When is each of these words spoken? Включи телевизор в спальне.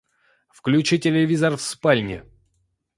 Включи 0.49 0.97
телевизор 0.97 1.57
в 1.57 1.61
спальне. 1.61 2.23